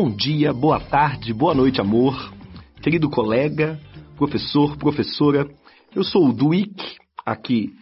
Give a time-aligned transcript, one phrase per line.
[0.00, 2.14] bom dia, boa tarde, boa noite, amor.
[2.80, 3.80] Querido colega,
[4.16, 5.44] professor, professora,
[5.92, 6.80] eu sou o Duic,
[7.26, 7.72] aqui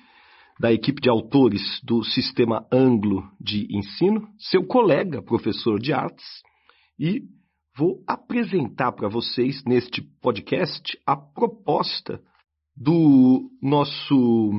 [0.59, 6.25] da equipe de autores do Sistema Anglo de Ensino, seu colega, professor de artes,
[6.99, 7.21] e
[7.77, 12.19] vou apresentar para vocês neste podcast a proposta
[12.75, 14.53] do nosso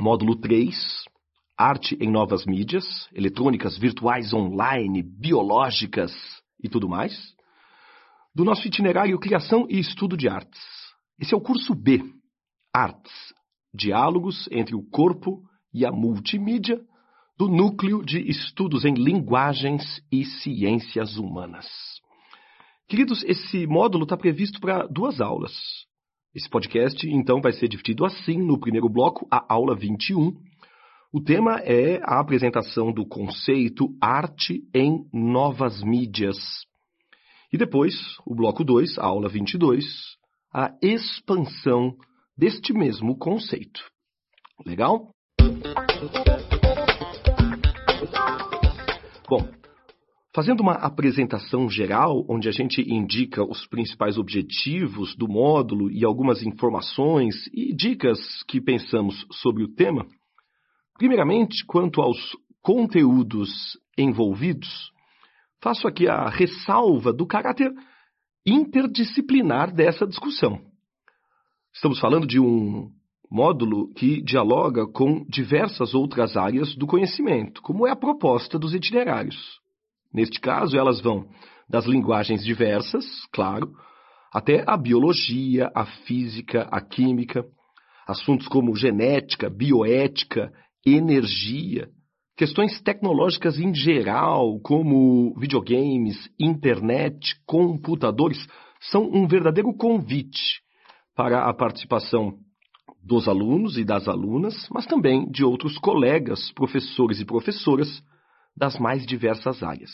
[0.00, 0.74] módulo 3,
[1.56, 6.12] Arte em Novas Mídias, Eletrônicas Virtuais Online, Biológicas
[6.62, 7.34] e tudo mais,
[8.34, 10.60] do nosso itinerário Criação e Estudo de Artes.
[11.20, 12.02] Esse é o curso B,
[12.72, 13.12] Artes,
[13.74, 16.80] Diálogos entre o Corpo e a Multimídia,
[17.36, 21.66] do Núcleo de Estudos em Linguagens e Ciências Humanas.
[22.88, 25.52] Queridos, esse módulo está previsto para duas aulas.
[26.34, 30.32] Esse podcast, então, vai ser dividido assim: no primeiro bloco, a aula 21.
[31.10, 36.36] O tema é a apresentação do conceito arte em novas mídias.
[37.50, 37.94] E depois,
[38.26, 39.86] o bloco 2, a aula 22,
[40.52, 41.96] a expansão
[42.36, 43.80] deste mesmo conceito.
[44.66, 45.08] Legal?
[49.26, 49.48] Bom,
[50.34, 56.42] fazendo uma apresentação geral, onde a gente indica os principais objetivos do módulo e algumas
[56.42, 60.06] informações e dicas que pensamos sobre o tema,
[60.98, 62.18] primeiramente, quanto aos
[62.60, 63.48] conteúdos
[63.96, 64.90] envolvidos,
[65.62, 67.72] faço aqui a ressalva do caráter
[68.44, 70.60] interdisciplinar dessa discussão.
[71.74, 72.90] Estamos falando de um
[73.30, 79.36] módulo que dialoga com diversas outras áreas do conhecimento, como é a proposta dos itinerários.
[80.12, 81.28] Neste caso, elas vão
[81.68, 83.70] das linguagens diversas, claro,
[84.32, 87.44] até a biologia, a física, a química,
[88.06, 90.50] assuntos como genética, bioética,
[90.94, 91.88] energia,
[92.36, 98.38] questões tecnológicas em geral, como videogames, internet, computadores,
[98.90, 100.60] são um verdadeiro convite
[101.16, 102.38] para a participação
[103.02, 107.88] dos alunos e das alunas, mas também de outros colegas, professores e professoras
[108.56, 109.90] das mais diversas áreas.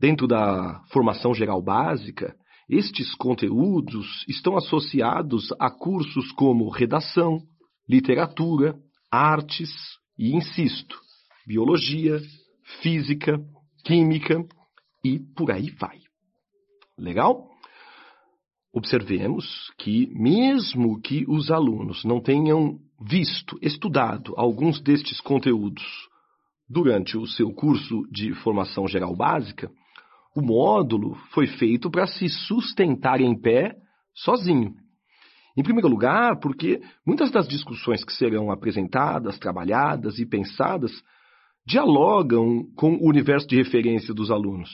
[0.00, 2.34] Dentro da formação geral básica,
[2.68, 7.40] estes conteúdos estão associados a cursos como redação,
[7.88, 8.78] literatura,
[9.10, 9.70] artes
[10.18, 10.98] e, insisto,
[11.46, 12.20] biologia,
[12.82, 13.38] física,
[13.84, 14.44] química
[15.04, 15.98] e por aí vai.
[16.98, 17.48] Legal?
[18.72, 25.84] Observemos que, mesmo que os alunos não tenham visto, estudado alguns destes conteúdos
[26.68, 29.70] durante o seu curso de formação geral básica,
[30.36, 33.74] o módulo foi feito para se sustentar em pé
[34.14, 34.74] sozinho.
[35.58, 40.92] Em primeiro lugar, porque muitas das discussões que serão apresentadas, trabalhadas e pensadas
[41.66, 44.70] dialogam com o universo de referência dos alunos.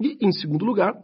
[0.00, 0.94] E, em segundo lugar,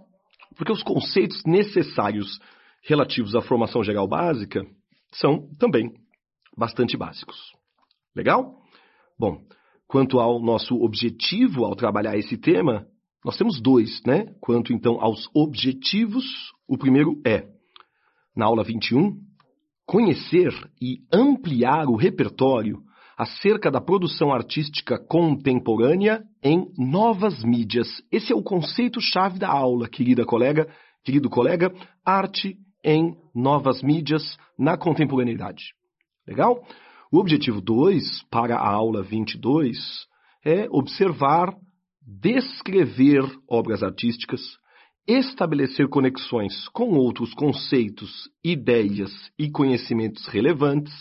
[0.56, 2.40] porque os conceitos necessários
[2.82, 4.64] relativos à formação geral básica
[5.12, 5.92] são também
[6.56, 7.36] bastante básicos.
[8.16, 8.54] Legal?
[9.18, 9.44] Bom,
[9.86, 12.86] quanto ao nosso objetivo ao trabalhar esse tema,
[13.22, 14.34] nós temos dois, né?
[14.40, 16.24] Quanto então aos objetivos,
[16.66, 17.53] o primeiro é,
[18.34, 19.16] na aula 21,
[19.86, 22.82] conhecer e ampliar o repertório
[23.16, 27.88] acerca da produção artística contemporânea em novas mídias.
[28.10, 30.68] Esse é o conceito-chave da aula, querida colega,
[31.04, 31.72] querido colega,
[32.04, 35.72] arte em novas mídias na contemporaneidade.
[36.26, 36.64] Legal?
[37.12, 39.78] O objetivo 2 para a aula 22
[40.44, 41.54] é observar,
[42.02, 44.40] descrever obras artísticas,
[45.06, 50.92] estabelecer conexões com outros conceitos, ideias e conhecimentos relevantes,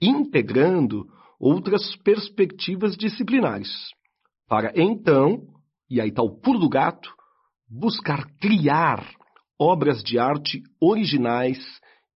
[0.00, 1.06] integrando
[1.38, 3.70] outras perspectivas disciplinares,
[4.48, 5.42] para então,
[5.90, 7.12] e aí está o pulo do gato,
[7.68, 9.06] buscar criar
[9.58, 11.58] obras de arte originais,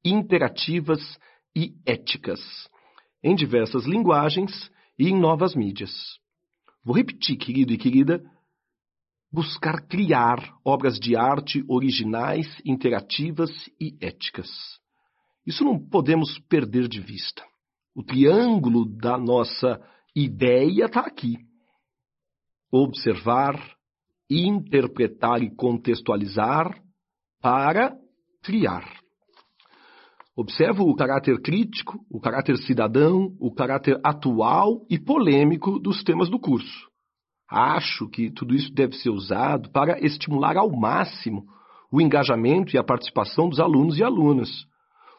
[0.05, 1.19] interativas
[1.55, 2.41] e éticas,
[3.23, 5.91] em diversas linguagens e em novas mídias.
[6.85, 8.23] Vou repetir, querido e querida,
[9.33, 13.51] buscar criar obras de arte originais, interativas
[13.81, 14.49] e éticas.
[15.47, 17.43] Isso não podemos perder de vista.
[17.95, 19.81] O triângulo da nossa
[20.15, 21.37] ideia está aqui.
[22.73, 23.59] Observar,
[24.29, 26.81] interpretar e contextualizar
[27.41, 27.97] para
[28.43, 29.01] criar.
[30.37, 36.39] Observo o caráter crítico, o caráter cidadão, o caráter atual e polêmico dos temas do
[36.39, 36.90] curso.
[37.51, 41.45] Acho que tudo isso deve ser usado para estimular ao máximo
[41.91, 44.49] o engajamento e a participação dos alunos e alunas,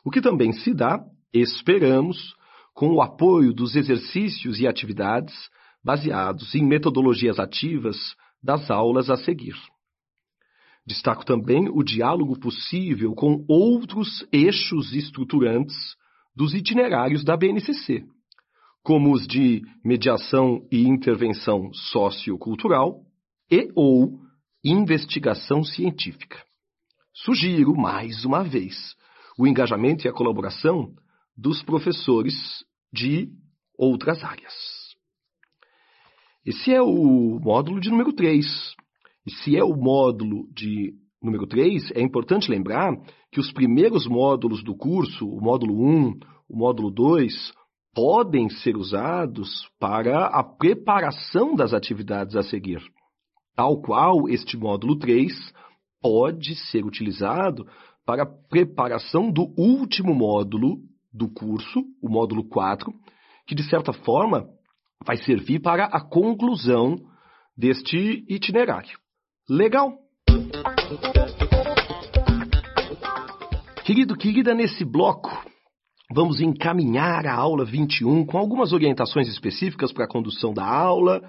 [0.06, 2.34] o que também se dá, esperamos,
[2.74, 5.34] com o apoio dos exercícios e atividades
[5.84, 7.98] baseados em metodologias ativas
[8.42, 9.56] das aulas a seguir.
[10.88, 15.76] Destaco também o diálogo possível com outros eixos estruturantes
[16.36, 18.06] dos itinerários da BNCC,
[18.84, 23.02] como os de mediação e intervenção sociocultural
[23.50, 24.20] e ou
[24.64, 26.44] investigação científica.
[27.14, 28.96] Sugiro, mais uma vez,
[29.38, 30.94] o engajamento e a colaboração
[31.36, 32.34] dos professores
[32.94, 33.30] de
[33.78, 34.54] outras áreas.
[36.46, 38.46] Esse é o módulo de número 3.
[39.26, 42.92] E se é o módulo de número 3, é importante lembrar
[43.32, 46.20] que os primeiros módulos do curso, o módulo 1,
[46.50, 47.54] o módulo 2,
[47.94, 52.82] podem ser usados para a preparação das atividades a seguir,
[53.56, 55.32] tal qual este módulo 3
[56.02, 57.68] pode ser utilizado
[58.06, 60.78] para a preparação do último módulo
[61.14, 62.92] do curso, o módulo 4,
[63.46, 64.48] que de certa forma
[65.06, 66.96] vai servir para a conclusão
[67.58, 68.98] deste itinerário.
[69.50, 69.98] Legal?
[73.84, 75.51] Querido, querida, nesse bloco
[76.14, 81.22] vamos encaminhar a aula 21 com algumas orientações específicas para a condução da aula,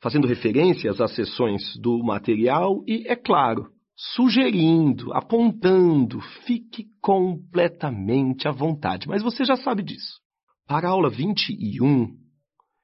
[0.00, 3.68] fazendo referências às sessões do material e, é claro,
[4.14, 9.06] sugerindo, apontando, fique completamente à vontade.
[9.06, 10.18] Mas você já sabe disso.
[10.66, 12.08] Para a aula 21,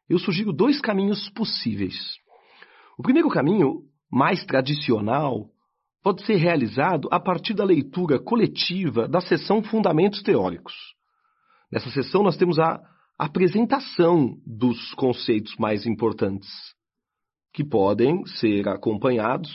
[0.09, 1.97] eu sugiro dois caminhos possíveis.
[2.99, 5.47] O primeiro caminho, mais tradicional,
[6.03, 10.96] pode ser realizado a partir da leitura coletiva da sessão Fundamentos Teóricos.
[11.71, 12.81] Nessa sessão, nós temos a
[13.19, 16.49] apresentação dos conceitos mais importantes,
[17.53, 19.51] que podem ser acompanhados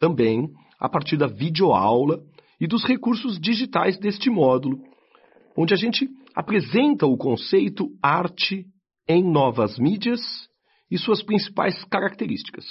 [0.00, 0.48] também
[0.80, 2.20] a partir da videoaula
[2.60, 4.78] e dos recursos digitais deste módulo,
[5.56, 8.66] onde a gente apresenta o conceito arte
[9.08, 10.20] em novas mídias
[10.90, 12.64] e suas principais características.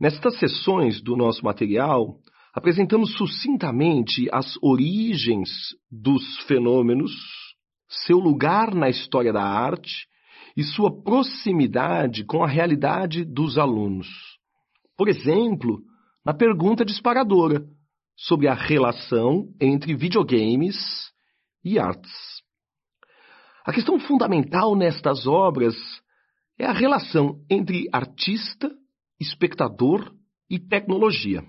[0.00, 2.18] Nestas sessões do nosso material,
[2.54, 5.50] apresentamos sucintamente as origens
[5.90, 7.12] dos fenômenos,
[7.88, 10.06] seu lugar na história da arte
[10.56, 14.08] e sua proximidade com a realidade dos alunos.
[14.96, 15.82] Por exemplo,
[16.24, 17.64] na pergunta disparadora
[18.16, 20.76] sobre a relação entre videogames
[21.62, 22.12] e artes.
[23.64, 25.74] A questão fundamental nestas obras
[26.58, 28.70] é a relação entre artista,
[29.20, 30.14] espectador
[30.48, 31.42] e tecnologia.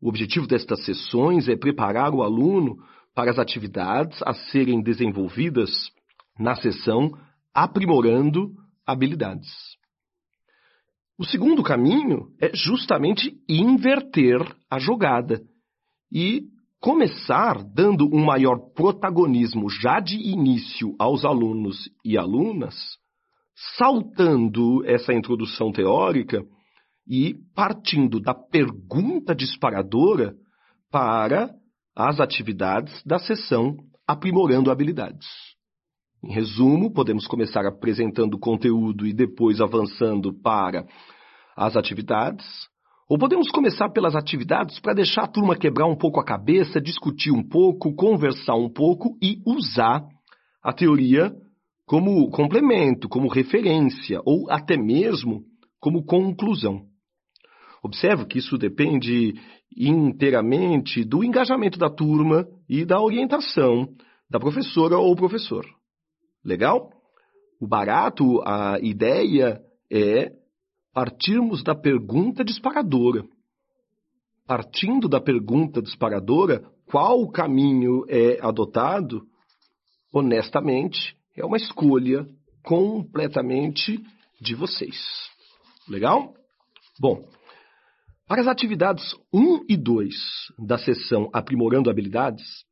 [0.00, 2.76] O objetivo destas sessões é preparar o aluno
[3.14, 5.70] para as atividades a serem desenvolvidas
[6.38, 7.10] na sessão
[7.54, 8.54] Aprimorando
[8.86, 9.50] Habilidades.
[11.18, 15.40] O segundo caminho é justamente inverter a jogada
[16.10, 16.42] e
[16.80, 22.74] começar dando um maior protagonismo já de início aos alunos e alunas,
[23.76, 26.42] saltando essa introdução teórica
[27.06, 30.34] e partindo da pergunta disparadora
[30.90, 31.54] para
[31.96, 35.26] as atividades da sessão aprimorando habilidades.
[36.24, 40.86] Em resumo, podemos começar apresentando conteúdo e depois avançando para
[41.56, 42.46] as atividades.
[43.08, 47.32] Ou podemos começar pelas atividades para deixar a turma quebrar um pouco a cabeça, discutir
[47.32, 50.06] um pouco, conversar um pouco e usar
[50.62, 51.32] a teoria
[51.84, 55.42] como complemento, como referência ou até mesmo
[55.80, 56.91] como conclusão.
[57.82, 59.34] Observo que isso depende
[59.76, 63.88] inteiramente do engajamento da turma e da orientação
[64.30, 65.66] da professora ou professor.
[66.44, 66.90] Legal?
[67.60, 69.60] O barato, a ideia
[69.90, 70.32] é
[70.92, 73.24] partirmos da pergunta disparadora.
[74.46, 79.22] Partindo da pergunta disparadora, qual o caminho é adotado?
[80.12, 82.26] Honestamente, é uma escolha
[82.62, 83.98] completamente
[84.40, 84.96] de vocês.
[85.88, 86.34] Legal?
[87.00, 87.24] Bom,
[88.26, 90.14] para as atividades 1 e 2
[90.58, 92.64] da sessão Aprimorando Habilidades,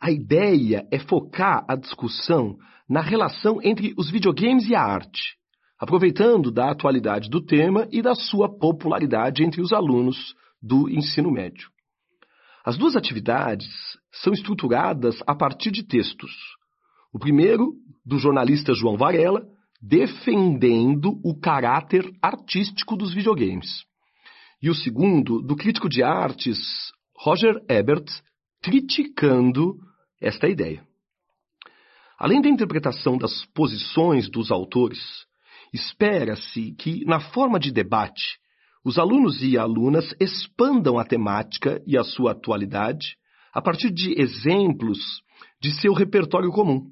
[0.00, 2.56] a ideia é focar a discussão
[2.88, 5.36] na relação entre os videogames e a arte,
[5.78, 11.68] aproveitando da atualidade do tema e da sua popularidade entre os alunos do ensino médio.
[12.64, 13.68] As duas atividades
[14.12, 16.32] são estruturadas a partir de textos.
[17.12, 19.46] O primeiro, do jornalista João Varela,
[19.80, 23.86] defendendo o caráter artístico dos videogames.
[24.62, 26.58] E o segundo, do crítico de artes
[27.16, 28.06] Roger Ebert,
[28.62, 29.76] criticando
[30.20, 30.82] esta ideia.
[32.18, 34.98] Além da interpretação das posições dos autores,
[35.72, 38.38] espera-se que, na forma de debate,
[38.84, 43.16] os alunos e alunas expandam a temática e a sua atualidade
[43.52, 44.98] a partir de exemplos
[45.60, 46.90] de seu repertório comum,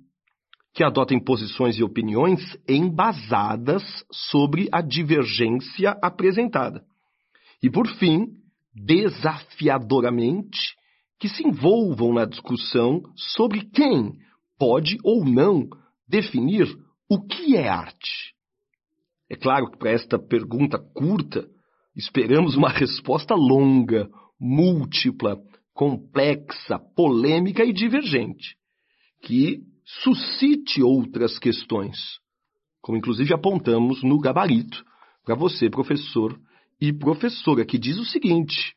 [0.75, 6.85] que adotem posições e opiniões embasadas sobre a divergência apresentada.
[7.65, 8.27] E, por fim,
[8.75, 10.77] desafiadoramente
[11.19, 14.19] que se envolvam na discussão sobre quem
[14.59, 15.71] pode ou não
[16.07, 16.67] definir
[17.09, 18.35] o que é arte.
[19.31, 21.49] É claro que para esta pergunta curta,
[21.97, 25.41] esperamos uma resposta longa, múltipla,
[25.73, 28.59] complexa, polêmica e divergente,
[29.23, 29.63] que
[30.03, 31.97] suscite outras questões,
[32.83, 34.85] como inclusive apontamos no gabarito
[35.25, 36.39] para você, professor
[36.89, 38.75] e professora, que diz o seguinte: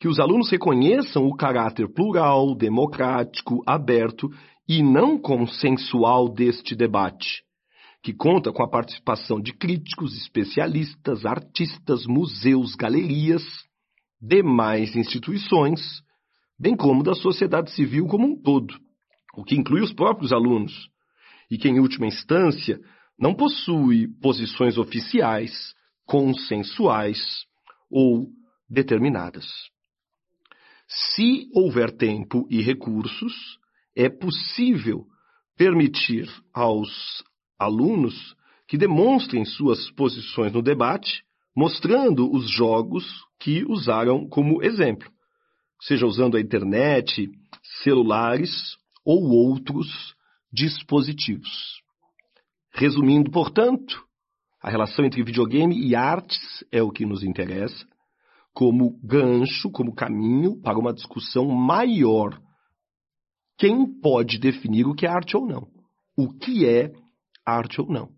[0.00, 4.30] que os alunos reconheçam o caráter plural, democrático, aberto
[4.68, 7.42] e não consensual deste debate,
[8.02, 13.42] que conta com a participação de críticos, especialistas, artistas, museus, galerias,
[14.20, 15.80] demais instituições,
[16.58, 18.74] bem como da sociedade civil como um todo,
[19.36, 20.88] o que inclui os próprios alunos,
[21.50, 22.78] e que, em última instância,
[23.18, 25.72] não possui posições oficiais,
[26.08, 27.44] consensuais
[27.90, 28.30] ou
[28.68, 29.46] determinadas.
[30.88, 33.58] Se houver tempo e recursos,
[33.94, 35.06] é possível
[35.54, 37.22] permitir aos
[37.58, 38.34] alunos
[38.66, 41.22] que demonstrem suas posições no debate,
[41.54, 43.04] mostrando os jogos
[43.38, 45.10] que usaram como exemplo,
[45.82, 47.30] seja usando a internet,
[47.82, 50.14] celulares ou outros
[50.50, 51.82] dispositivos.
[52.72, 54.07] Resumindo, portanto,
[54.60, 57.86] a relação entre videogame e artes é o que nos interessa,
[58.52, 62.40] como gancho, como caminho para uma discussão maior
[63.58, 65.66] quem pode definir o que é arte ou não?
[66.16, 66.92] O que é
[67.44, 68.10] arte ou não?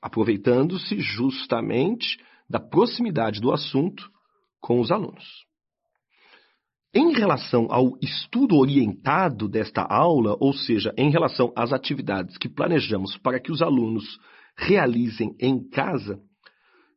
[0.00, 2.16] Aproveitando-se justamente
[2.48, 4.08] da proximidade do assunto
[4.60, 5.24] com os alunos.
[6.94, 13.18] Em relação ao estudo orientado desta aula, ou seja, em relação às atividades que planejamos
[13.18, 14.04] para que os alunos
[14.58, 16.20] realizem em casa,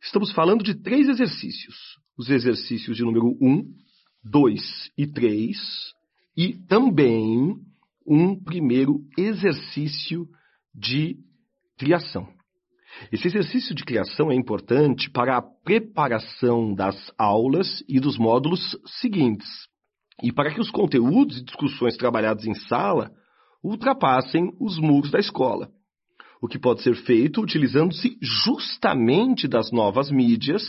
[0.01, 1.75] estamos falando de três exercícios:
[2.17, 3.63] os exercícios de número 1,
[4.23, 5.57] 2 e 3,
[6.35, 7.55] e também
[8.05, 10.27] um primeiro exercício
[10.73, 11.17] de
[11.77, 12.27] criação.
[13.11, 19.47] Esse exercício de criação é importante para a preparação das aulas e dos módulos seguintes,
[20.21, 23.11] e para que os conteúdos e discussões trabalhados em sala
[23.63, 25.71] ultrapassem os muros da escola.
[26.41, 30.63] O que pode ser feito utilizando-se justamente das novas mídias,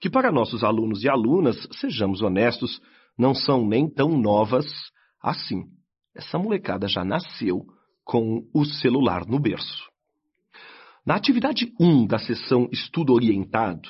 [0.00, 2.80] que para nossos alunos e alunas, sejamos honestos,
[3.18, 4.66] não são nem tão novas
[5.22, 5.64] assim.
[6.16, 7.66] Essa molecada já nasceu
[8.04, 9.84] com o celular no berço.
[11.04, 13.88] Na atividade 1 da sessão Estudo Orientado,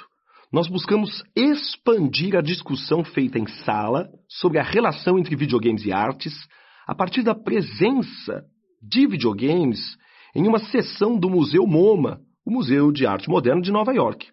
[0.52, 6.35] nós buscamos expandir a discussão feita em sala sobre a relação entre videogames e artes
[6.87, 8.45] a partir da presença
[8.83, 9.79] de videogames
[10.35, 14.29] em uma sessão do Museu MoMA, o Museu de Arte Moderna de Nova York.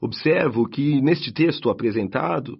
[0.00, 2.58] Observo que neste texto apresentado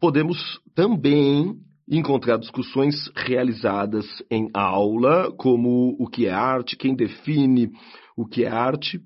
[0.00, 1.54] podemos também
[1.88, 7.70] encontrar discussões realizadas em aula, como o que é arte, quem define
[8.16, 9.00] o que é arte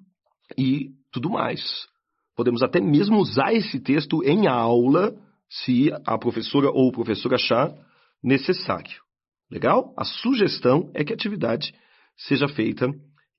[0.57, 1.87] e tudo mais.
[2.37, 5.15] Podemos até mesmo usar esse texto em aula,
[5.49, 7.73] se a professora ou o professor achar
[8.23, 9.01] necessário.
[9.51, 9.95] Legal?
[9.97, 11.73] A sugestão é que a atividade
[12.17, 12.91] seja feita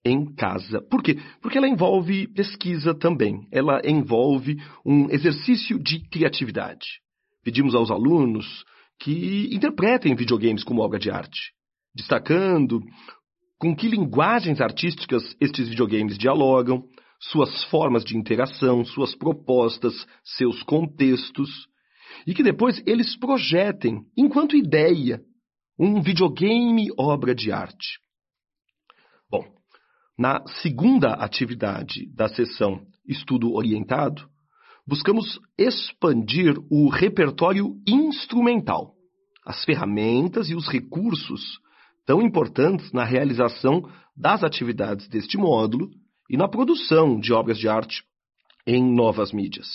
[0.06, 0.82] em casa.
[0.90, 1.18] Por quê?
[1.42, 3.48] Porque ela envolve pesquisa também.
[3.52, 6.86] Ela envolve um exercício de criatividade.
[7.44, 8.64] Pedimos aos alunos
[9.00, 11.52] que interpretem videogames como obra de arte,
[11.96, 12.82] destacando
[13.60, 16.84] com que linguagens artísticas estes videogames dialogam,
[17.20, 21.50] suas formas de interação, suas propostas, seus contextos,
[22.26, 25.22] e que depois eles projetem, enquanto ideia,
[25.80, 28.00] um videogame obra de arte.
[30.18, 34.28] Na segunda atividade da sessão Estudo Orientado,
[34.88, 38.96] buscamos expandir o repertório instrumental,
[39.46, 41.60] as ferramentas e os recursos
[42.04, 43.84] tão importantes na realização
[44.16, 45.92] das atividades deste módulo
[46.28, 48.04] e na produção de obras de arte
[48.66, 49.68] em novas mídias.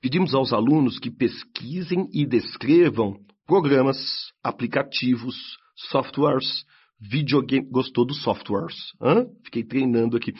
[0.00, 5.36] Pedimos aos alunos que pesquisem e descrevam programas, aplicativos,
[5.76, 6.64] softwares,
[7.08, 7.70] videogames.
[7.70, 8.74] Gostou dos softwares?
[9.00, 9.26] Hã?
[9.44, 10.32] Fiquei treinando aqui.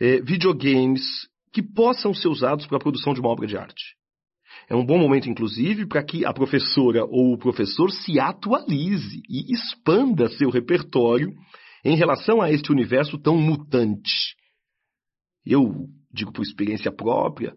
[0.00, 1.02] É, videogames,
[1.52, 3.96] que possam ser usados para a produção de uma obra de arte.
[4.68, 9.52] É um bom momento, inclusive, para que a professora ou o professor se atualize e
[9.52, 11.32] expanda seu repertório
[11.84, 14.34] em relação a este universo tão mutante.
[15.44, 17.54] Eu digo por experiência própria,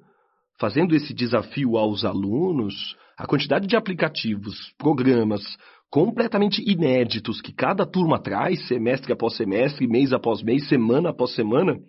[0.60, 5.42] fazendo esse desafio aos alunos, a quantidade de aplicativos, programas
[5.90, 11.80] completamente inéditos que cada turma traz, semestre após semestre, mês após mês, semana após semana,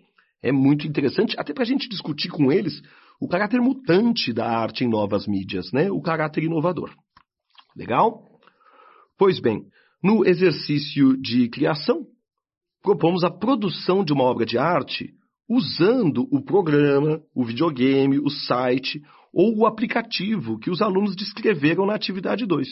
[0.41, 2.81] é muito interessante, até para a gente discutir com eles
[3.19, 5.91] o caráter mutante da arte em novas mídias, né?
[5.91, 6.93] o caráter inovador.
[7.75, 8.23] Legal?
[9.17, 9.63] Pois bem,
[10.03, 12.05] no exercício de criação,
[12.83, 15.13] propomos a produção de uma obra de arte
[15.49, 19.01] usando o programa, o videogame, o site
[19.33, 22.67] ou o aplicativo que os alunos descreveram na atividade 2.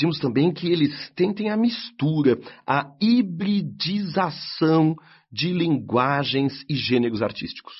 [0.00, 4.96] Pedimos também que eles tentem a mistura, a hibridização
[5.30, 7.74] de linguagens e gêneros artísticos.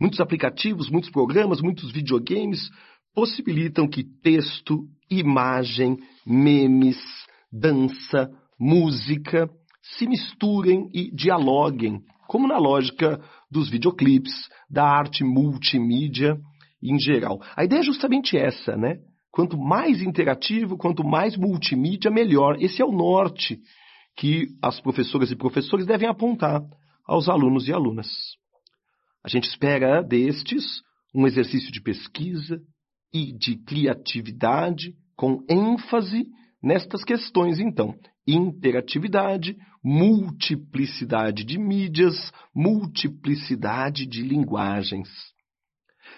[0.00, 2.68] Muitos aplicativos, muitos programas, muitos videogames
[3.14, 6.98] possibilitam que texto, imagem, memes,
[7.52, 9.48] dança, música
[9.82, 16.36] se misturem e dialoguem, como na lógica dos videoclipes, da arte multimídia
[16.82, 17.40] em geral.
[17.54, 18.98] A ideia é justamente essa, né?
[19.32, 22.60] Quanto mais interativo, quanto mais multimídia, melhor.
[22.60, 23.60] Esse é o norte
[24.16, 26.62] que as professoras e professores devem apontar
[27.06, 28.08] aos alunos e alunas.
[29.24, 30.82] A gente espera destes
[31.14, 32.60] um exercício de pesquisa
[33.12, 36.26] e de criatividade com ênfase
[36.62, 37.94] nestas questões, então.
[38.26, 45.08] Interatividade, multiplicidade de mídias, multiplicidade de linguagens.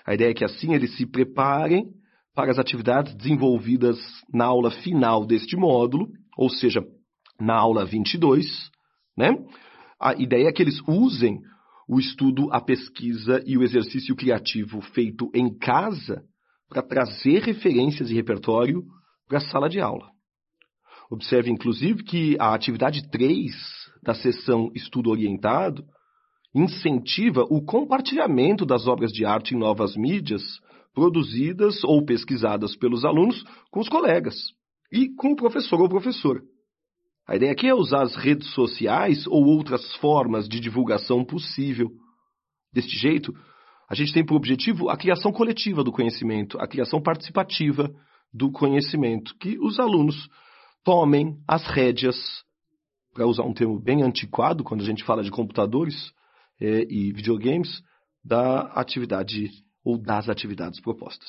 [0.07, 1.87] A ideia é que assim eles se preparem
[2.35, 3.99] para as atividades desenvolvidas
[4.33, 6.83] na aula final deste módulo, ou seja,
[7.41, 8.47] na aula 22,
[9.17, 9.37] né?
[10.01, 11.39] A ideia é que eles usem
[11.89, 16.23] o estudo, a pesquisa e o exercício criativo feito em casa
[16.69, 18.83] para trazer referências e repertório
[19.29, 20.11] para a sala de aula.
[21.11, 23.53] Observe, inclusive, que a atividade 3
[24.03, 25.85] da sessão Estudo Orientado
[26.55, 30.43] incentiva o compartilhamento das obras de arte em novas mídias
[30.95, 34.35] produzidas ou pesquisadas pelos alunos com os colegas
[34.93, 36.41] e com o professor ou professora.
[37.27, 41.91] A ideia aqui é usar as redes sociais ou outras formas de divulgação possível.
[42.73, 43.33] Deste jeito,
[43.89, 47.91] a gente tem por objetivo a criação coletiva do conhecimento, a criação participativa
[48.33, 50.29] do conhecimento, que os alunos
[50.85, 52.17] tomem as rédeas,
[53.15, 56.13] para usar um termo bem antiquado quando a gente fala de computadores
[56.61, 57.83] é, e videogames,
[58.25, 59.51] da atividade
[59.85, 61.29] ou das atividades propostas.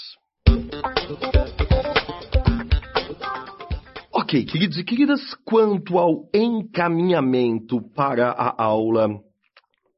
[4.12, 9.08] Ok, queridos e queridas, quanto ao encaminhamento para a aula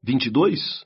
[0.02, 0.84] 22,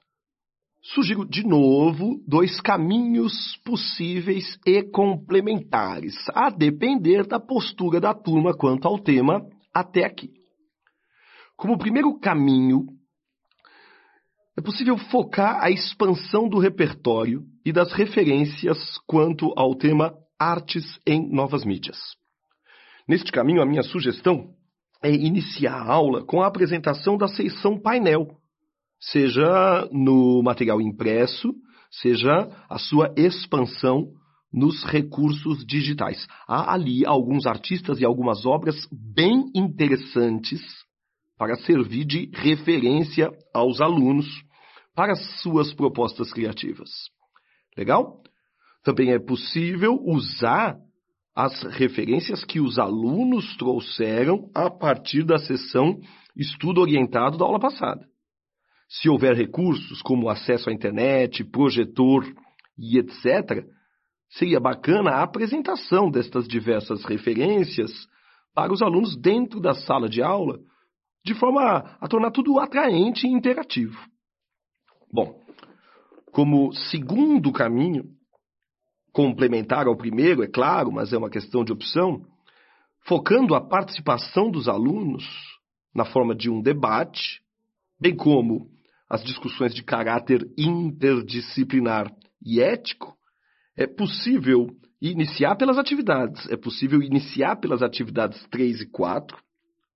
[0.82, 8.86] sugiro de novo dois caminhos possíveis e complementares, a depender da postura da turma quanto
[8.86, 10.30] ao tema até aqui.
[11.56, 12.86] Como primeiro caminho,
[14.60, 21.32] é possível focar a expansão do repertório e das referências quanto ao tema artes em
[21.32, 21.96] novas mídias.
[23.08, 24.50] Neste caminho, a minha sugestão
[25.02, 28.36] é iniciar a aula com a apresentação da seção painel,
[29.00, 31.54] seja no material impresso,
[31.90, 34.12] seja a sua expansão
[34.52, 36.26] nos recursos digitais.
[36.46, 40.60] Há ali alguns artistas e algumas obras bem interessantes
[41.38, 44.26] para servir de referência aos alunos
[44.94, 46.90] para suas propostas criativas.
[47.76, 48.22] Legal?
[48.82, 50.76] Também é possível usar
[51.34, 55.98] as referências que os alunos trouxeram a partir da sessão
[56.36, 58.04] estudo orientado da aula passada.
[58.88, 62.24] Se houver recursos como acesso à internet, projetor
[62.76, 63.64] e etc.,
[64.28, 67.90] seria bacana a apresentação destas diversas referências
[68.54, 70.58] para os alunos dentro da sala de aula,
[71.24, 73.98] de forma a tornar tudo atraente e interativo.
[75.12, 75.40] Bom,
[76.30, 78.04] como segundo caminho,
[79.12, 82.24] complementar ao primeiro, é claro, mas é uma questão de opção,
[83.06, 85.24] focando a participação dos alunos
[85.94, 87.40] na forma de um debate,
[88.00, 88.70] bem como
[89.08, 92.12] as discussões de caráter interdisciplinar
[92.44, 93.16] e ético,
[93.76, 94.68] é possível
[95.02, 96.48] iniciar pelas atividades.
[96.48, 99.36] É possível iniciar pelas atividades 3 e 4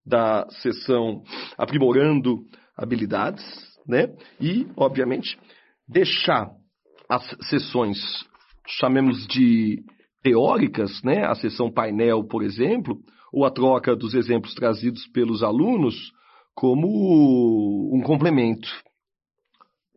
[0.04, 1.22] da sessão
[1.56, 2.44] Aprimorando
[2.76, 3.44] Habilidades,
[3.86, 4.08] né?
[4.40, 5.38] E, obviamente,
[5.88, 6.50] deixar
[7.08, 7.98] as sessões,
[8.66, 9.82] chamemos de
[10.22, 11.24] teóricas, né?
[11.24, 12.98] A sessão painel, por exemplo,
[13.32, 16.12] ou a troca dos exemplos trazidos pelos alunos
[16.54, 18.68] como um complemento.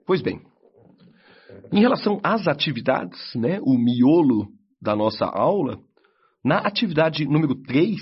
[0.05, 0.41] Pois bem,
[1.71, 4.47] em relação às atividades, né, o miolo
[4.81, 5.79] da nossa aula,
[6.43, 7.99] na atividade número 3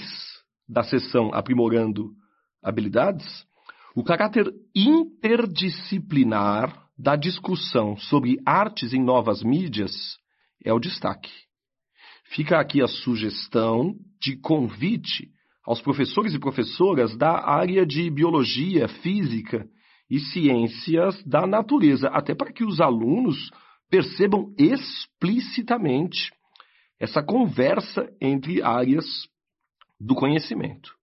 [0.67, 2.11] da sessão Aprimorando
[2.63, 3.25] Habilidades,
[3.95, 10.19] o caráter interdisciplinar da discussão sobre artes em novas mídias
[10.63, 11.31] é o destaque.
[12.25, 15.29] Fica aqui a sugestão de convite
[15.65, 19.65] aos professores e professoras da área de biologia, física
[20.09, 23.49] e ciências da natureza, até para que os alunos
[23.89, 26.33] percebam explicitamente
[26.99, 29.05] essa conversa entre áreas
[29.99, 30.94] do conhecimento.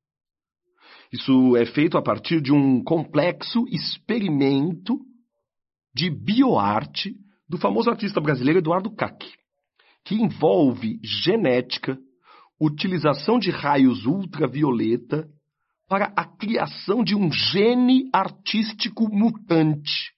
[1.13, 4.99] Isso é feito a partir de um complexo experimento
[5.95, 7.15] de bioarte
[7.47, 9.23] do famoso artista brasileiro Eduardo Cac,
[10.05, 11.99] que envolve genética,
[12.59, 15.29] utilização de raios ultravioleta
[15.87, 20.13] para a criação de um gene artístico mutante,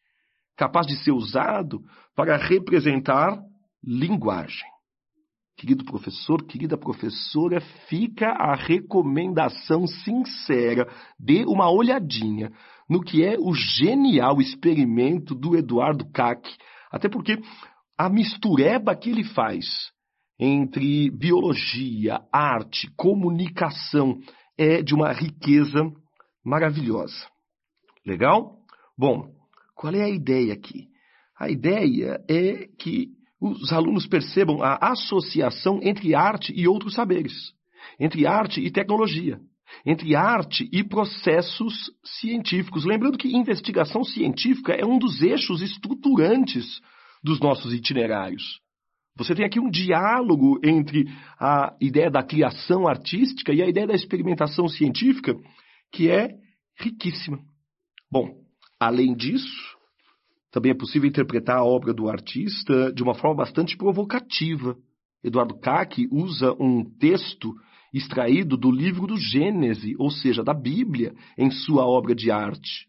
[0.57, 1.83] capaz de ser usado
[2.15, 3.43] para representar
[3.83, 4.74] linguagem.
[5.57, 10.89] Querido professor, querida professora, fica a recomendação sincera.
[11.19, 12.53] Dê uma olhadinha
[12.89, 16.45] no que é o genial experimento do Eduardo Cac.
[16.91, 17.41] Até porque
[17.97, 19.65] a mistureba que ele faz
[20.39, 24.19] entre biologia, arte, comunicação
[24.59, 25.81] é de uma riqueza
[26.45, 27.29] maravilhosa.
[28.05, 28.59] Legal?
[28.99, 29.33] Bom,
[29.75, 30.89] qual é a ideia aqui?
[31.39, 33.13] A ideia é que
[33.45, 37.53] os alunos percebam a associação entre arte e outros saberes,
[38.01, 39.39] entre arte e tecnologia,
[39.85, 42.85] entre arte e processos científicos.
[42.85, 46.81] Lembrando que investigação científica é um dos eixos estruturantes
[47.23, 48.61] dos nossos itinerários.
[49.17, 51.07] Você tem aqui um diálogo entre
[51.39, 55.37] a ideia da criação artística e a ideia da experimentação científica,
[55.93, 56.31] que é
[56.79, 57.39] riquíssima.
[58.11, 58.29] Bom,
[58.81, 59.74] além disso,
[60.55, 64.77] também é possível interpretar a obra do artista de uma forma bastante provocativa.
[65.21, 67.53] Eduardo Cac usa um texto
[67.93, 72.87] extraído do livro do Gênese, ou seja, da Bíblia, em sua obra de arte.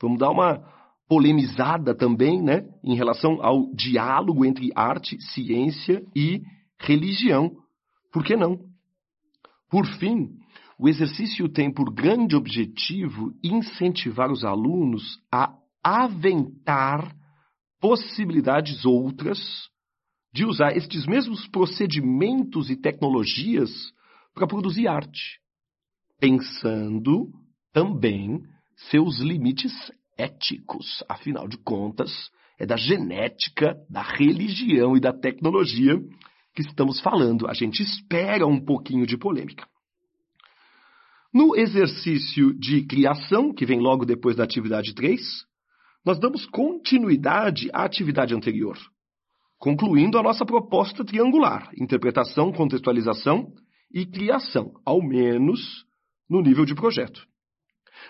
[0.00, 0.64] Vamos dar uma
[1.06, 6.40] polemizada também, né, em relação ao diálogo entre arte, ciência e
[6.80, 7.52] religião.
[8.10, 8.60] Por que não?
[9.70, 10.30] Por fim,
[10.78, 17.14] o exercício tem por grande objetivo incentivar os alunos a aventar
[17.80, 19.38] possibilidades outras
[20.32, 23.70] de usar estes mesmos procedimentos e tecnologias
[24.34, 25.40] para produzir arte,
[26.20, 27.30] pensando
[27.72, 28.42] também
[28.90, 29.72] seus limites
[30.16, 31.02] éticos.
[31.08, 35.98] Afinal de contas, é da genética, da religião e da tecnologia
[36.54, 37.48] que estamos falando.
[37.48, 39.66] A gente espera um pouquinho de polêmica.
[41.32, 45.20] No exercício de criação, que vem logo depois da atividade 3,
[46.08, 48.78] nós damos continuidade à atividade anterior,
[49.58, 53.52] concluindo a nossa proposta triangular: interpretação, contextualização
[53.92, 55.84] e criação, ao menos
[56.26, 57.26] no nível de projeto.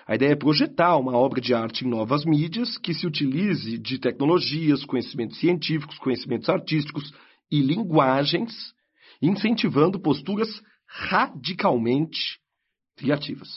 [0.07, 3.99] A ideia é projetar uma obra de arte em novas mídias que se utilize de
[3.99, 7.13] tecnologias, conhecimentos científicos, conhecimentos artísticos
[7.51, 8.73] e linguagens,
[9.21, 10.49] incentivando posturas
[10.87, 12.39] radicalmente
[12.97, 13.49] criativas.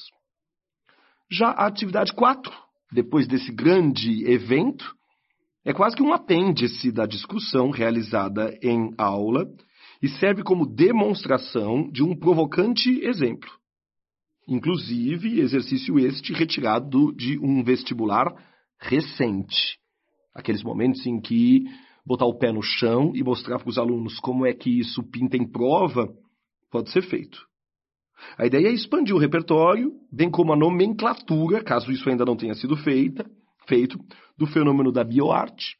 [1.30, 2.52] Já a atividade 4
[2.92, 4.86] depois desse grande evento,
[5.64, 9.46] é quase que um apêndice da discussão realizada em aula
[10.02, 13.50] e serve como demonstração de um provocante exemplo.
[14.48, 18.34] Inclusive, exercício este retirado de um vestibular
[18.80, 19.78] recente.
[20.34, 21.64] Aqueles momentos em que
[22.06, 25.38] botar o pé no chão e mostrar para os alunos como é que isso pinta
[25.38, 26.10] em prova
[26.72, 27.51] pode ser feito.
[28.38, 32.54] A ideia é expandir o repertório, bem como a nomenclatura, caso isso ainda não tenha
[32.54, 33.26] sido feita,
[33.68, 34.00] feito,
[34.38, 35.76] do fenômeno da bioarte,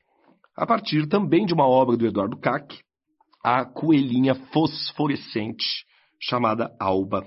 [0.56, 2.78] a partir também de uma obra do Eduardo Cac,
[3.44, 5.66] a coelhinha fosforescente,
[6.20, 7.26] chamada Alba.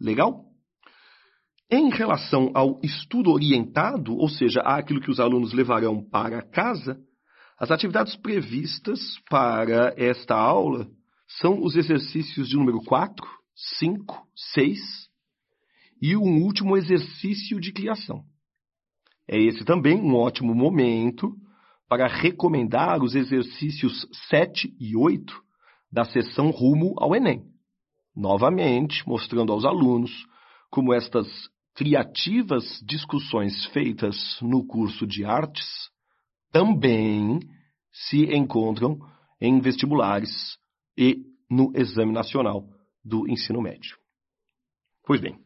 [0.00, 0.44] Legal?
[1.70, 6.98] Em relação ao estudo orientado, ou seja, àquilo que os alunos levarão para casa,
[7.58, 10.88] as atividades previstas para esta aula
[11.40, 13.24] são os exercícios de número 4,
[13.78, 14.78] 5, 6
[16.00, 18.24] e um último exercício de criação.
[19.28, 21.36] É esse também um ótimo momento
[21.88, 25.34] para recomendar os exercícios 7 e 8
[25.92, 27.44] da sessão rumo ao Enem.
[28.16, 30.10] Novamente, mostrando aos alunos
[30.70, 31.26] como estas
[31.74, 35.90] criativas discussões feitas no curso de artes
[36.50, 37.40] também
[37.92, 38.98] se encontram
[39.40, 40.58] em vestibulares
[40.96, 42.66] e no exame nacional
[43.04, 43.96] do ensino médio.
[45.06, 45.38] Pois bem,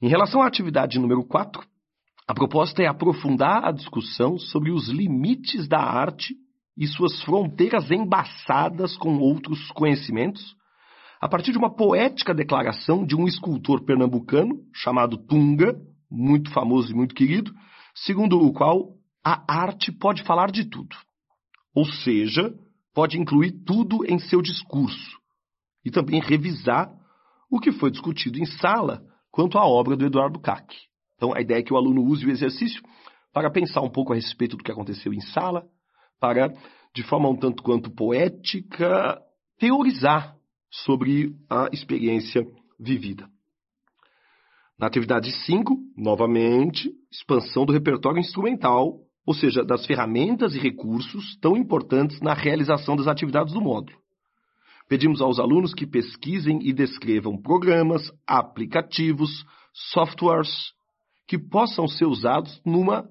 [0.00, 1.62] em relação à atividade número 4,
[2.26, 6.34] a proposta é aprofundar a discussão sobre os limites da arte
[6.76, 10.56] e suas fronteiras embaçadas com outros conhecimentos,
[11.20, 15.76] a partir de uma poética declaração de um escultor pernambucano chamado Tunga,
[16.10, 17.52] muito famoso e muito querido,
[17.94, 20.96] segundo o qual a arte pode falar de tudo.
[21.74, 22.52] Ou seja,
[22.94, 25.21] pode incluir tudo em seu discurso,
[25.84, 26.92] e também revisar
[27.50, 30.74] o que foi discutido em sala quanto à obra do Eduardo Cac.
[31.16, 32.82] Então, a ideia é que o aluno use o exercício
[33.32, 35.64] para pensar um pouco a respeito do que aconteceu em sala,
[36.20, 36.52] para,
[36.94, 39.20] de forma um tanto quanto poética,
[39.58, 40.36] teorizar
[40.70, 42.46] sobre a experiência
[42.78, 43.28] vivida.
[44.78, 51.56] Na atividade 5, novamente, expansão do repertório instrumental, ou seja, das ferramentas e recursos tão
[51.56, 53.96] importantes na realização das atividades do módulo.
[54.92, 60.50] Pedimos aos alunos que pesquisem e descrevam programas, aplicativos, softwares
[61.26, 63.08] que possam ser usados numa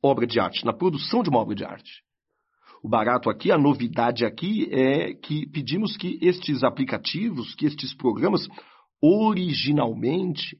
[0.00, 1.90] obra de arte, na produção de uma obra de arte.
[2.84, 8.46] O barato aqui, a novidade aqui é que pedimos que estes aplicativos, que estes programas,
[9.02, 10.56] originalmente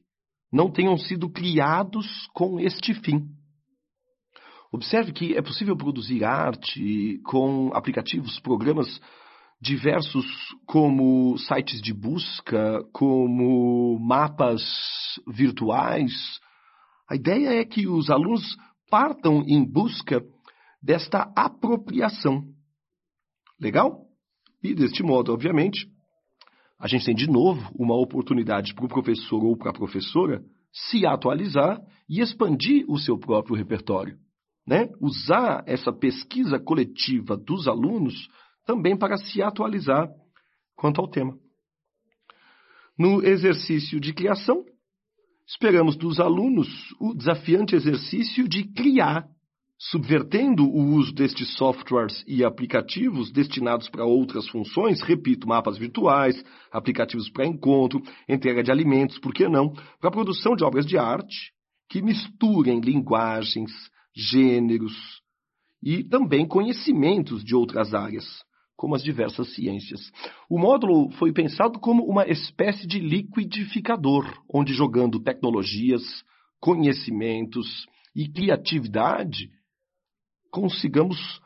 [0.51, 3.25] não tenham sido criados com este fim.
[4.73, 8.99] Observe que é possível produzir arte com aplicativos, programas
[9.65, 10.25] diversos
[10.67, 14.61] como sites de busca, como mapas
[15.27, 16.11] virtuais.
[17.09, 18.55] A ideia é que os alunos
[18.91, 20.23] partam em busca
[20.81, 22.43] desta apropriação.
[23.59, 24.05] Legal?
[24.63, 25.87] E deste modo, obviamente,
[26.79, 31.07] a gente tem de novo uma oportunidade para o professor ou para a professora se
[31.07, 34.15] atualizar e expandir o seu próprio repertório.
[34.67, 34.89] Né?
[35.01, 38.27] Usar essa pesquisa coletiva dos alunos
[38.65, 40.09] também para se atualizar
[40.75, 41.37] quanto ao tema.
[42.97, 44.63] No exercício de criação,
[45.47, 46.67] esperamos dos alunos
[46.99, 49.27] o desafiante exercício de criar
[49.77, 57.29] subvertendo o uso destes softwares e aplicativos destinados para outras funções, repito, mapas virtuais, aplicativos
[57.29, 61.51] para encontro, entrega de alimentos, por que não, para a produção de obras de arte
[61.89, 63.71] que misturem linguagens,
[64.15, 65.21] gêneros
[65.83, 68.25] e também conhecimentos de outras áreas,
[68.75, 70.11] como as diversas ciências.
[70.49, 76.03] O módulo foi pensado como uma espécie de liquidificador, onde jogando tecnologias,
[76.59, 79.49] conhecimentos e criatividade,
[80.51, 81.41] consigamos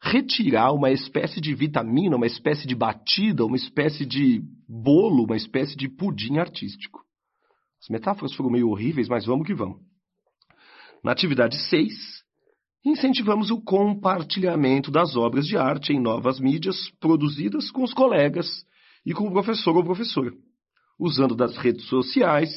[0.00, 5.76] retirar uma espécie de vitamina, uma espécie de batida, uma espécie de bolo, uma espécie
[5.76, 7.04] de pudim artístico.
[7.80, 9.80] As metáforas foram meio horríveis, mas vamos que vamos.
[11.02, 12.24] Na atividade 6,
[12.84, 18.46] incentivamos o compartilhamento das obras de arte em novas mídias produzidas com os colegas
[19.04, 20.32] e com o professor ou professora,
[20.98, 22.50] usando das redes sociais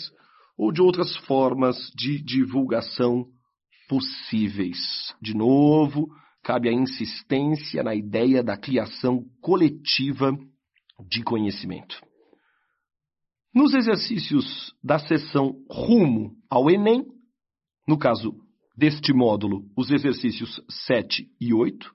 [0.58, 3.26] ou de outras formas de divulgação
[3.88, 5.14] possíveis.
[5.22, 6.08] De novo,
[6.44, 10.38] cabe a insistência na ideia da criação coletiva
[11.10, 12.00] de conhecimento.
[13.54, 17.06] Nos exercícios da sessão rumo ao Enem,
[17.88, 18.34] no caso
[18.76, 21.92] deste módulo, os exercícios 7 e 8,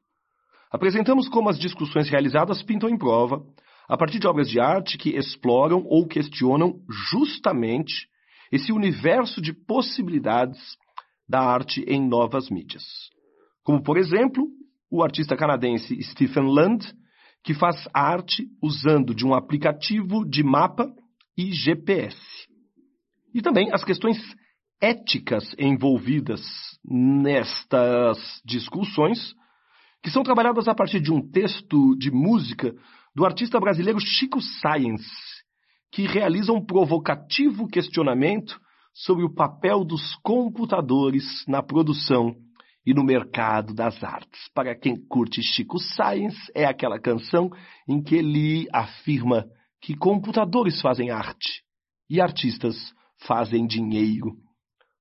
[0.71, 3.43] apresentamos como as discussões realizadas pintam em prova,
[3.89, 8.09] a partir de obras de arte que exploram ou questionam justamente
[8.51, 10.59] esse universo de possibilidades
[11.29, 12.85] da arte em novas mídias.
[13.63, 14.47] Como, por exemplo,
[14.91, 16.87] o artista canadense Stephen Land,
[17.43, 20.93] que faz arte usando de um aplicativo de mapa
[21.37, 22.17] e GPS.
[23.35, 24.17] E também as questões
[24.81, 26.41] éticas envolvidas
[26.85, 29.35] nestas discussões,
[30.03, 32.75] que são trabalhadas a partir de um texto de música
[33.15, 35.11] do artista brasileiro Chico Science,
[35.91, 38.61] que realiza um provocativo questionamento
[38.93, 42.35] sobre o papel dos computadores na produção
[42.85, 44.49] e no mercado das artes.
[44.55, 47.51] Para quem curte Chico Science, é aquela canção
[47.89, 49.47] em que ele afirma
[49.81, 51.63] que computadores fazem arte
[52.09, 52.77] e artistas
[53.27, 54.46] fazem dinheiro.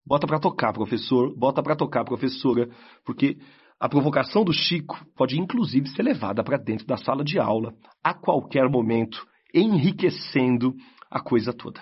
[0.06, 2.70] Bota para tocar, professor, bota para tocar, professora,
[3.04, 3.38] porque
[3.80, 8.14] a provocação do Chico pode inclusive ser levada para dentro da sala de aula a
[8.14, 10.76] qualquer momento, enriquecendo
[11.10, 11.82] a coisa toda.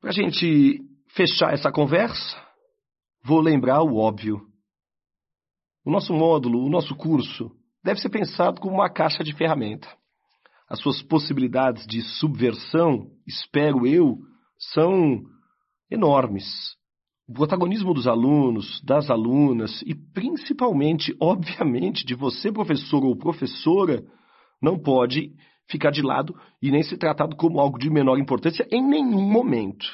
[0.00, 2.36] Para a gente fechar essa conversa,
[3.24, 4.40] vou lembrar o óbvio.
[5.84, 7.50] O nosso módulo, o nosso curso,
[7.82, 9.88] deve ser pensado como uma caixa de ferramenta.
[10.68, 14.18] As suas possibilidades de subversão, espero eu,
[14.58, 15.22] são
[15.90, 16.77] enormes.
[17.32, 24.02] Protagonismo dos alunos, das alunas e principalmente, obviamente, de você, professor ou professora,
[24.62, 25.32] não pode
[25.70, 29.86] ficar de lado e nem ser tratado como algo de menor importância em nenhum momento.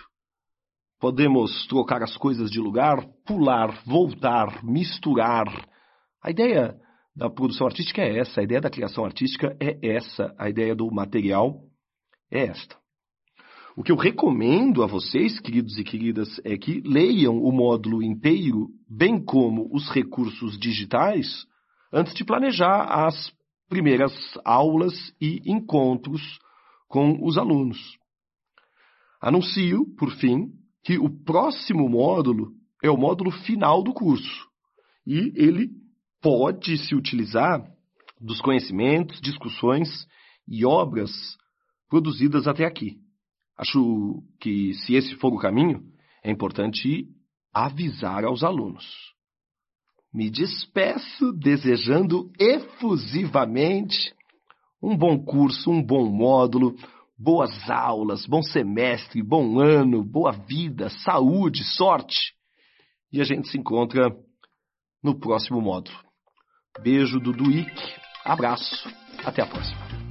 [1.00, 5.46] Podemos trocar as coisas de lugar, pular, voltar, misturar.
[6.22, 6.78] A ideia
[7.16, 10.90] da produção artística é essa, a ideia da criação artística é essa, a ideia do
[10.90, 11.62] material
[12.30, 12.83] é esta.
[13.76, 18.68] O que eu recomendo a vocês, queridos e queridas, é que leiam o módulo inteiro,
[18.88, 21.44] bem como os recursos digitais,
[21.92, 23.32] antes de planejar as
[23.68, 24.12] primeiras
[24.44, 26.38] aulas e encontros
[26.86, 27.98] com os alunos.
[29.20, 30.52] Anuncio, por fim,
[30.84, 34.46] que o próximo módulo é o módulo final do curso.
[35.04, 35.70] E ele
[36.22, 37.60] pode se utilizar
[38.20, 40.06] dos conhecimentos, discussões
[40.46, 41.10] e obras
[41.88, 43.03] produzidas até aqui.
[43.56, 45.82] Acho que, se esse for o caminho,
[46.22, 47.06] é importante
[47.52, 48.84] avisar aos alunos.
[50.12, 54.14] Me despeço desejando efusivamente
[54.82, 56.76] um bom curso, um bom módulo,
[57.18, 62.34] boas aulas, bom semestre, bom ano, boa vida, saúde, sorte.
[63.12, 64.14] E a gente se encontra
[65.02, 65.96] no próximo módulo.
[66.82, 68.88] Beijo do Duíque, abraço,
[69.24, 70.03] até a próxima.